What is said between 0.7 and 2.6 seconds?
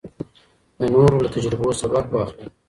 د نورو له تجربو سبق واخلئ.